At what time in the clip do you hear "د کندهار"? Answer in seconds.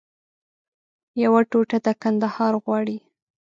1.85-2.53